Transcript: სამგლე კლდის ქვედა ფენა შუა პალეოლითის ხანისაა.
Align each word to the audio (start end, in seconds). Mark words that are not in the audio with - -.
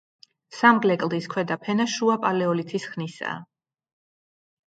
სამგლე 0.59 0.93
კლდის 1.01 1.27
ქვედა 1.33 1.57
ფენა 1.65 1.85
შუა 1.95 2.15
პალეოლითის 2.23 2.87
ხანისაა. 2.93 3.37